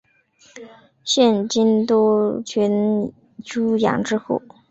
[1.03, 3.13] 现今多为群
[3.45, 4.41] 猪养殖户。